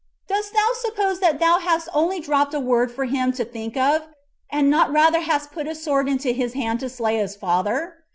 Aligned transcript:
Dost 0.27 0.51
thou 0.51 0.67
suppose 0.79 1.19
that 1.19 1.37
thou 1.37 1.59
hast 1.59 1.87
only 1.93 2.19
dropped 2.19 2.55
a 2.55 2.59
word 2.59 2.91
for 2.91 3.05
him 3.05 3.31
to 3.33 3.45
think 3.45 3.77
of, 3.77 4.07
and 4.49 4.67
not 4.67 4.91
rather 4.91 5.19
hast 5.19 5.51
put 5.51 5.67
a 5.67 5.75
sword 5.75 6.09
into 6.09 6.31
his 6.31 6.53
hand 6.53 6.79
to 6.79 6.89
slay 6.89 7.17
his 7.17 7.35
father? 7.35 7.97